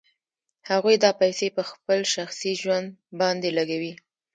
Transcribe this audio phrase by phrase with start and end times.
[0.69, 2.87] هغوی دا پیسې په خپل شخصي ژوند
[3.19, 3.93] باندې لګوي